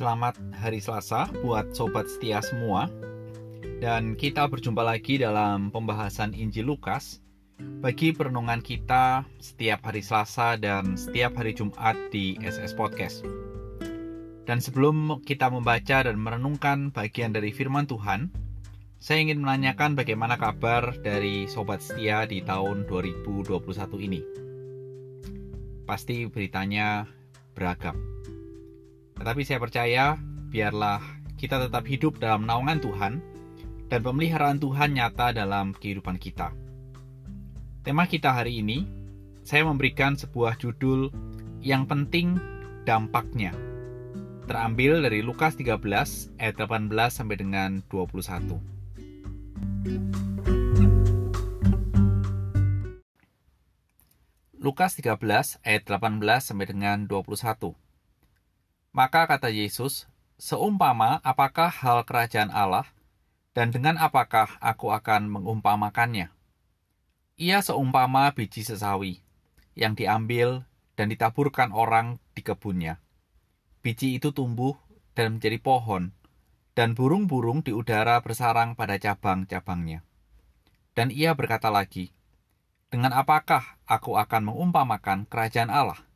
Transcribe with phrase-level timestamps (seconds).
[0.00, 2.88] Selamat hari Selasa buat sobat setia semua.
[3.84, 7.20] Dan kita berjumpa lagi dalam pembahasan Injil Lukas
[7.84, 13.28] bagi perenungan kita setiap hari Selasa dan setiap hari Jumat di SS Podcast.
[14.48, 18.32] Dan sebelum kita membaca dan merenungkan bagian dari firman Tuhan,
[18.96, 23.52] saya ingin menanyakan bagaimana kabar dari sobat setia di tahun 2021
[24.00, 24.24] ini.
[25.84, 27.04] Pasti beritanya
[27.52, 28.00] beragam.
[29.20, 30.04] Tetapi saya percaya,
[30.48, 31.04] biarlah
[31.36, 33.20] kita tetap hidup dalam naungan Tuhan
[33.92, 36.56] dan pemeliharaan Tuhan nyata dalam kehidupan kita.
[37.84, 38.88] Tema kita hari ini,
[39.44, 41.12] saya memberikan sebuah judul
[41.60, 42.40] yang penting
[42.88, 43.52] dampaknya.
[44.48, 48.56] Terambil dari Lukas 13 ayat 18 sampai dengan 21.
[54.56, 57.89] Lukas 13 ayat 18 sampai dengan 21.
[58.90, 62.90] Maka kata Yesus, seumpama apakah hal kerajaan Allah
[63.54, 66.34] dan dengan apakah aku akan mengumpamakannya?
[67.38, 69.22] Ia seumpama biji sesawi
[69.78, 70.66] yang diambil
[70.98, 72.98] dan ditaburkan orang di kebunnya.
[73.80, 74.74] Biji itu tumbuh
[75.14, 76.10] dan menjadi pohon,
[76.74, 80.02] dan burung-burung di udara bersarang pada cabang-cabangnya.
[80.92, 82.12] Dan ia berkata lagi,
[82.90, 86.09] dengan apakah aku akan mengumpamakan kerajaan Allah?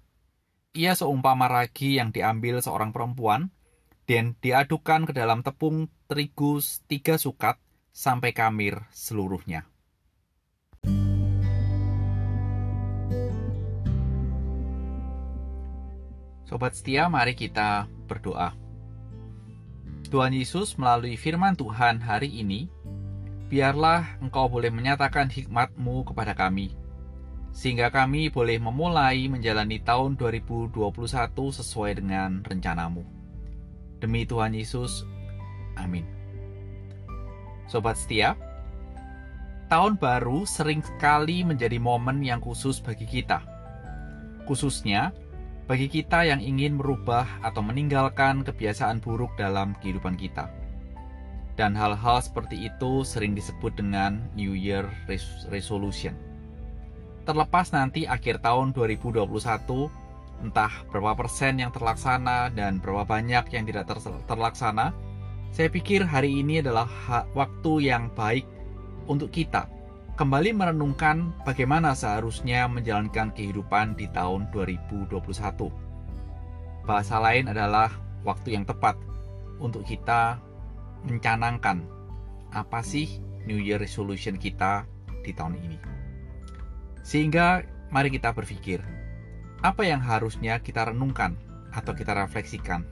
[0.74, 3.54] Ia seumpama ragi yang diambil seorang perempuan
[4.10, 6.58] dan diadukan ke dalam tepung terigu
[6.90, 7.62] tiga sukat
[7.94, 9.70] sampai kamir seluruhnya.
[16.42, 18.58] Sobat setia, mari kita berdoa.
[20.10, 22.66] Tuhan Yesus melalui firman Tuhan hari ini
[23.46, 26.74] biarlah engkau boleh menyatakan hikmat-Mu kepada kami,
[27.54, 30.74] sehingga kami boleh memulai menjalani tahun 2021
[31.32, 33.06] sesuai dengan rencanamu.
[34.02, 35.06] Demi Tuhan Yesus,
[35.78, 36.02] amin.
[37.70, 38.34] Sobat setia,
[39.70, 43.40] tahun baru sering sekali menjadi momen yang khusus bagi kita.
[44.50, 45.14] Khususnya,
[45.70, 50.50] bagi kita yang ingin merubah atau meninggalkan kebiasaan buruk dalam kehidupan kita
[51.54, 54.90] dan hal-hal seperti itu sering disebut dengan New Year
[55.48, 56.33] Resolution.
[57.24, 59.24] Terlepas nanti akhir tahun 2021,
[60.44, 63.98] entah berapa persen yang terlaksana dan berapa banyak yang tidak ter
[64.28, 64.92] terlaksana,
[65.48, 66.84] saya pikir hari ini adalah
[67.32, 68.44] waktu yang baik
[69.08, 69.64] untuk kita
[70.14, 75.16] kembali merenungkan bagaimana seharusnya menjalankan kehidupan di tahun 2021.
[76.84, 77.90] Bahasa lain adalah
[78.22, 78.94] waktu yang tepat
[79.58, 80.38] untuk kita
[81.08, 81.82] mencanangkan
[82.54, 83.18] apa sih
[83.48, 84.86] New Year Resolution kita
[85.26, 86.03] di tahun ini.
[87.04, 88.80] Sehingga mari kita berpikir,
[89.60, 91.36] apa yang harusnya kita renungkan
[91.76, 92.82] atau kita refleksikan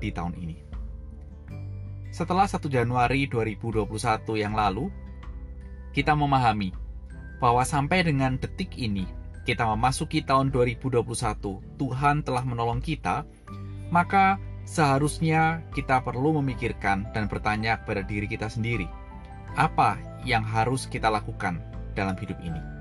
[0.00, 0.56] di tahun ini.
[2.08, 3.84] Setelah 1 Januari 2021
[4.40, 4.88] yang lalu,
[5.92, 6.72] kita memahami
[7.38, 9.04] bahwa sampai dengan detik ini,
[9.44, 11.04] kita memasuki tahun 2021,
[11.76, 13.28] Tuhan telah menolong kita,
[13.92, 18.88] maka seharusnya kita perlu memikirkan dan bertanya kepada diri kita sendiri,
[19.56, 21.60] apa yang harus kita lakukan
[21.96, 22.77] dalam hidup ini?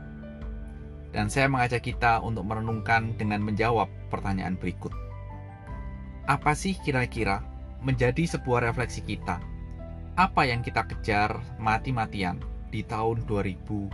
[1.16, 4.92] Dan saya mengajak kita untuk merenungkan dengan menjawab pertanyaan berikut.
[6.28, 7.44] Apa sih kira-kira
[7.80, 9.40] menjadi sebuah refleksi kita?
[10.20, 13.88] Apa yang kita kejar mati-matian di tahun 2020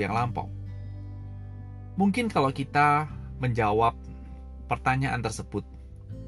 [0.00, 0.48] yang lampau?
[1.98, 3.10] Mungkin kalau kita
[3.42, 3.92] menjawab
[4.70, 5.66] pertanyaan tersebut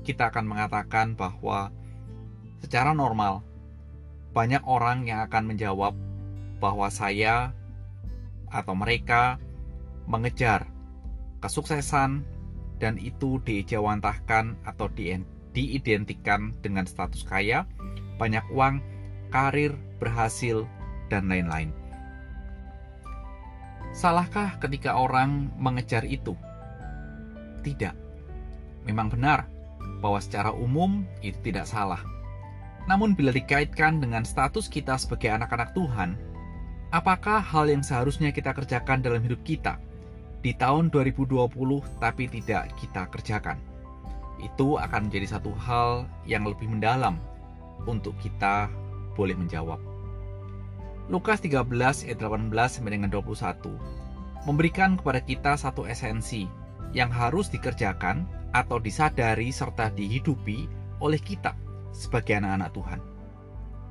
[0.02, 1.70] kita akan mengatakan bahwa
[2.60, 3.44] secara normal
[4.32, 5.94] banyak orang yang akan menjawab
[6.58, 7.52] bahwa saya
[8.50, 9.38] atau mereka
[10.10, 10.66] mengejar
[11.40, 12.26] kesuksesan
[12.82, 14.88] dan itu diijawantahkan atau
[15.52, 17.68] diidentikan dengan status kaya,
[18.16, 18.80] banyak uang,
[19.32, 20.64] karir, berhasil,
[21.12, 21.72] dan lain-lain.
[23.90, 26.32] Salahkah ketika orang mengejar itu?
[27.60, 27.92] Tidak.
[28.88, 29.44] Memang benar,
[30.00, 32.00] bahwa secara umum itu tidak salah.
[32.88, 36.16] Namun bila dikaitkan dengan status kita sebagai anak-anak Tuhan,
[36.94, 39.76] apakah hal yang seharusnya kita kerjakan dalam hidup kita
[40.40, 41.36] di tahun 2020
[42.00, 43.60] tapi tidak kita kerjakan?
[44.40, 47.20] Itu akan menjadi satu hal yang lebih mendalam
[47.84, 48.72] untuk kita
[49.16, 49.80] boleh menjawab.
[51.10, 51.66] Lukas 13
[52.06, 54.00] ayat 18 sampai dengan 21
[54.48, 56.48] memberikan kepada kita satu esensi
[56.96, 58.24] yang harus dikerjakan
[58.56, 60.66] atau disadari serta dihidupi
[60.98, 61.54] oleh kita
[61.92, 63.00] sebagai anak-anak Tuhan.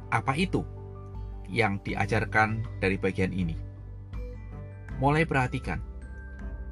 [0.09, 0.65] Apa itu
[1.49, 3.55] yang diajarkan dari bagian ini?
[4.99, 5.79] Mulai perhatikan,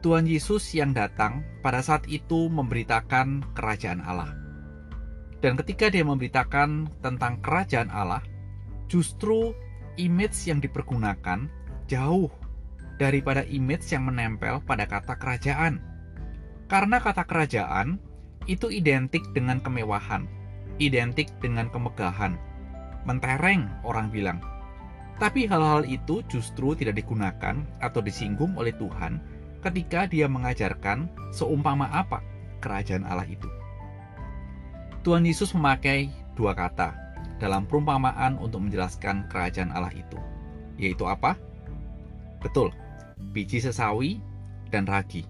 [0.06, 4.38] Tuhan Yesus yang datang pada saat itu memberitakan kerajaan Allah.
[5.42, 8.22] Dan ketika dia memberitakan tentang kerajaan Allah,
[8.90, 9.54] justru
[9.98, 11.50] image yang dipergunakan
[11.90, 12.30] jauh
[13.02, 15.82] daripada image yang menempel pada kata kerajaan.
[16.68, 17.98] Karena kata kerajaan
[18.46, 20.26] itu identik dengan kemewahan,
[20.78, 22.38] identik dengan kemegahan,
[23.06, 24.40] mentereng orang bilang.
[25.18, 29.18] Tapi hal-hal itu justru tidak digunakan atau disinggung oleh Tuhan
[29.62, 32.22] ketika dia mengajarkan seumpama apa
[32.60, 33.50] kerajaan Allah itu.
[35.06, 36.94] Tuhan Yesus memakai dua kata
[37.38, 40.20] dalam perumpamaan untuk menjelaskan kerajaan Allah itu,
[40.76, 41.38] yaitu apa?
[42.42, 42.74] Betul,
[43.32, 44.20] biji sesawi
[44.70, 45.24] dan ragi.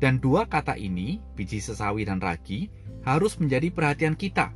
[0.00, 2.68] Dan dua kata ini, biji sesawi dan ragi,
[3.06, 4.52] harus menjadi perhatian kita.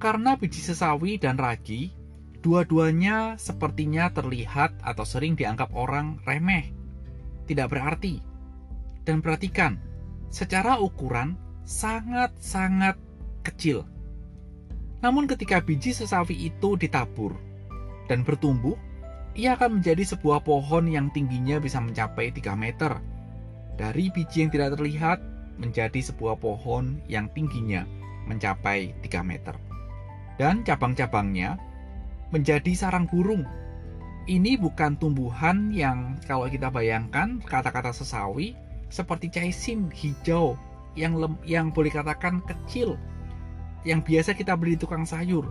[0.00, 1.92] Karena biji sesawi dan ragi,
[2.40, 6.75] dua-duanya sepertinya terlihat atau sering dianggap orang remeh,
[7.46, 8.20] tidak berarti.
[9.06, 9.78] Dan perhatikan,
[10.28, 12.98] secara ukuran sangat-sangat
[13.46, 13.86] kecil.
[15.00, 17.38] Namun ketika biji sesawi itu ditabur
[18.10, 18.74] dan bertumbuh,
[19.36, 22.98] ia akan menjadi sebuah pohon yang tingginya bisa mencapai 3 meter.
[23.76, 25.20] Dari biji yang tidak terlihat
[25.60, 27.84] menjadi sebuah pohon yang tingginya
[28.24, 29.54] mencapai 3 meter.
[30.40, 31.60] Dan cabang-cabangnya
[32.32, 33.44] menjadi sarang burung.
[34.26, 38.58] Ini bukan tumbuhan yang kalau kita bayangkan kata-kata sesawi
[38.90, 40.58] seperti caisim hijau
[40.98, 42.98] yang lem, yang boleh katakan kecil
[43.86, 45.46] yang biasa kita beli di tukang sayur.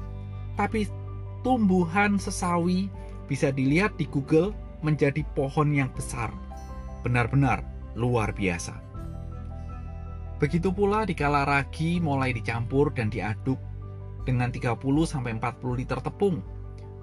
[0.59, 0.91] Tapi
[1.39, 2.91] tumbuhan sesawi
[3.31, 4.51] bisa dilihat di Google
[4.83, 6.35] menjadi pohon yang besar.
[6.99, 7.63] Benar-benar
[7.95, 8.75] luar biasa.
[10.35, 13.55] Begitu pula di kala ragi mulai dicampur dan diaduk
[14.27, 16.43] dengan 30-40 liter tepung,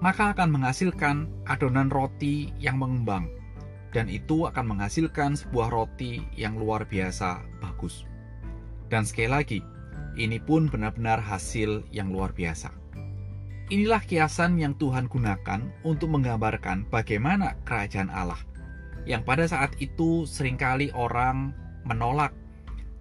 [0.03, 3.31] maka akan menghasilkan adonan roti yang mengembang.
[3.95, 8.03] Dan itu akan menghasilkan sebuah roti yang luar biasa bagus.
[8.91, 9.59] Dan sekali lagi,
[10.19, 12.67] ini pun benar-benar hasil yang luar biasa.
[13.71, 18.43] Inilah kiasan yang Tuhan gunakan untuk menggambarkan bagaimana kerajaan Allah,
[19.07, 21.55] yang pada saat itu sering kali orang
[21.87, 22.35] menolak.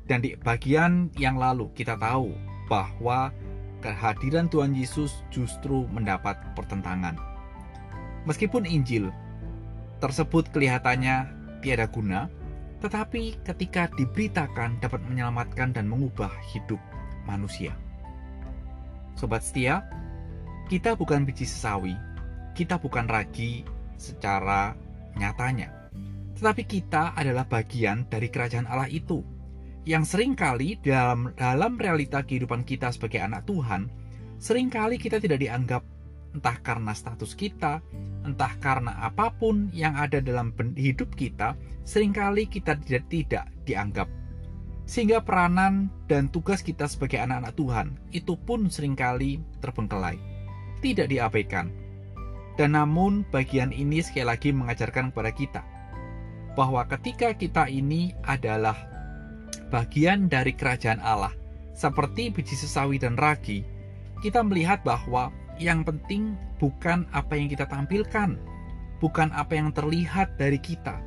[0.06, 2.30] Dan di bagian yang lalu kita tahu
[2.70, 3.34] bahwa
[3.82, 7.18] kehadiran Tuhan Yesus justru mendapat pertentangan.
[8.24, 9.10] Meskipun Injil
[9.98, 11.26] tersebut kelihatannya
[11.58, 12.30] tiada guna,
[12.78, 16.78] tetapi ketika diberitakan dapat menyelamatkan dan mengubah hidup
[17.26, 17.74] manusia.
[19.18, 19.86] Sobat setia,
[20.70, 21.94] kita bukan biji sesawi,
[22.54, 23.66] kita bukan ragi
[23.98, 24.74] secara
[25.14, 25.70] nyatanya,
[26.38, 29.22] tetapi kita adalah bagian dari kerajaan Allah itu
[29.82, 33.90] yang sering kali dalam dalam realita kehidupan kita sebagai anak Tuhan,
[34.38, 35.82] sering kali kita tidak dianggap
[36.32, 37.84] entah karena status kita,
[38.24, 44.08] entah karena apa pun yang ada dalam hidup kita, sering kali kita tidak tidak dianggap
[44.82, 50.18] sehingga peranan dan tugas kita sebagai anak-anak Tuhan itu pun sering kali terbengkelai,
[50.82, 51.70] tidak diabaikan.
[52.60, 55.62] Dan namun bagian ini sekali lagi mengajarkan kepada kita
[56.52, 58.76] bahwa ketika kita ini adalah
[59.72, 61.32] bagian dari kerajaan Allah,
[61.72, 63.64] seperti biji sesawi dan ragi,
[64.20, 68.36] kita melihat bahwa yang penting bukan apa yang kita tampilkan,
[69.00, 71.00] bukan apa yang terlihat dari kita,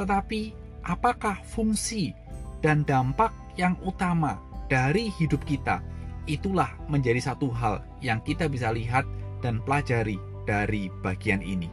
[0.00, 0.56] tetapi
[0.88, 2.16] apakah fungsi
[2.64, 4.40] dan dampak yang utama
[4.72, 5.84] dari hidup kita.
[6.28, 9.04] Itulah menjadi satu hal yang kita bisa lihat
[9.40, 11.68] dan pelajari dari bagian ini.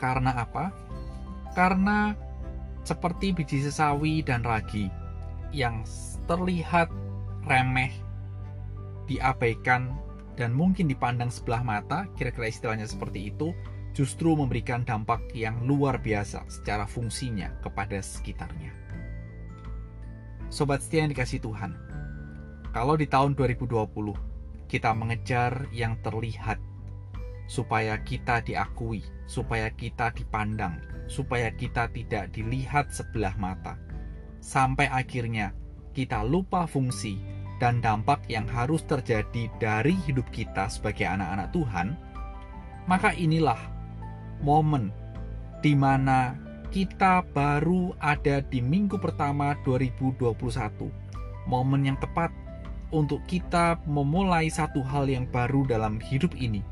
[0.00, 0.74] Karena apa?
[1.54, 2.14] Karena
[2.84, 4.88] seperti biji sesawi dan ragi
[5.50, 5.82] yang
[6.30, 6.88] terlihat
[7.44, 7.90] remeh,
[9.10, 9.92] diabaikan,
[10.38, 13.52] dan mungkin dipandang sebelah mata, kira-kira istilahnya seperti itu,
[13.92, 18.72] justru memberikan dampak yang luar biasa secara fungsinya kepada sekitarnya.
[20.50, 21.74] Sobat setia yang dikasih Tuhan,
[22.70, 26.62] kalau di tahun 2020 kita mengejar yang terlihat,
[27.50, 30.78] supaya kita diakui, supaya kita dipandang,
[31.10, 33.74] supaya kita tidak dilihat sebelah mata,
[34.38, 35.50] sampai akhirnya
[35.90, 37.18] kita lupa fungsi
[37.58, 41.98] dan dampak yang harus terjadi dari hidup kita sebagai anak-anak Tuhan,
[42.86, 43.58] maka inilah
[44.46, 44.94] momen
[45.58, 46.38] di mana
[46.70, 50.86] kita baru ada di minggu pertama 2021.
[51.50, 52.30] Momen yang tepat
[52.94, 56.62] untuk kita memulai satu hal yang baru dalam hidup ini.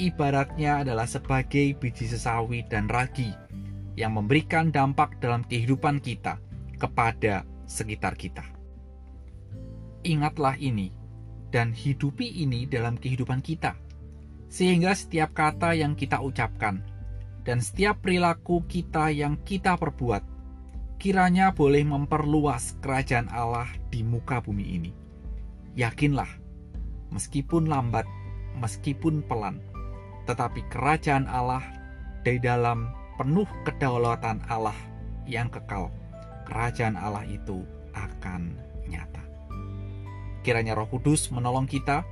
[0.00, 3.36] Ibaratnya adalah sebagai biji sesawi dan ragi
[4.00, 6.40] yang memberikan dampak dalam kehidupan kita
[6.80, 8.40] kepada sekitar kita.
[10.00, 10.88] Ingatlah ini
[11.52, 13.76] dan hidupi ini dalam kehidupan kita,
[14.48, 16.80] sehingga setiap kata yang kita ucapkan
[17.44, 20.24] dan setiap perilaku kita yang kita perbuat,
[20.96, 24.92] kiranya boleh memperluas kerajaan Allah di muka bumi ini.
[25.76, 26.40] yakinlah,
[27.12, 28.08] meskipun lambat,
[28.58, 29.60] meskipun pelan,
[30.30, 31.58] tetapi kerajaan Allah
[32.22, 34.78] dari dalam penuh kedaulatan Allah
[35.26, 35.90] yang kekal,
[36.46, 37.66] kerajaan Allah itu
[37.98, 38.54] akan
[38.86, 39.26] nyata.
[40.46, 42.06] Kiranya Roh Kudus menolong kita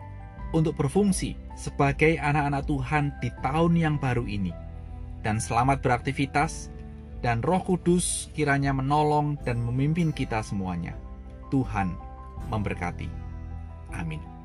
[0.51, 4.51] untuk berfungsi sebagai anak-anak Tuhan di tahun yang baru ini.
[5.23, 6.75] Dan selamat beraktivitas,
[7.23, 10.99] dan Roh Kudus kiranya menolong dan memimpin kita semuanya.
[11.55, 11.95] Tuhan
[12.51, 13.11] memberkati.
[13.95, 14.38] Amin.